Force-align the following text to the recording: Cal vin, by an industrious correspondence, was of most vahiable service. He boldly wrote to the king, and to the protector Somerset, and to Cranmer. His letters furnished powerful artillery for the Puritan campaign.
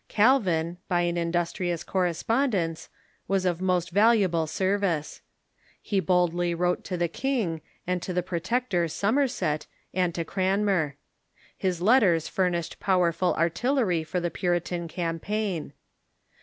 Cal 0.07 0.39
vin, 0.39 0.77
by 0.87 1.01
an 1.01 1.15
industrious 1.15 1.83
correspondence, 1.83 2.89
was 3.27 3.45
of 3.45 3.61
most 3.61 3.93
vahiable 3.93 4.49
service. 4.49 5.21
He 5.79 5.99
boldly 5.99 6.55
wrote 6.55 6.83
to 6.85 6.97
the 6.97 7.07
king, 7.07 7.61
and 7.85 8.01
to 8.01 8.11
the 8.11 8.23
protector 8.23 8.87
Somerset, 8.87 9.67
and 9.93 10.15
to 10.15 10.25
Cranmer. 10.25 10.95
His 11.55 11.83
letters 11.83 12.27
furnished 12.27 12.79
powerful 12.79 13.35
artillery 13.35 14.03
for 14.03 14.19
the 14.19 14.31
Puritan 14.31 14.87
campaign. 14.87 15.71